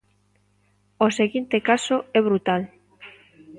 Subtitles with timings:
[1.05, 2.61] O seguinte caso é brutal.